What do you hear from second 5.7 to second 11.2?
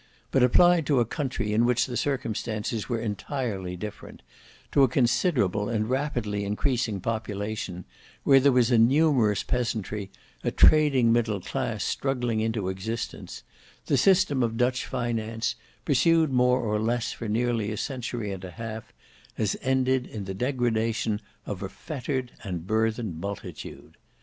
rapidly increasing population; where there was a numerous peasantry, a trading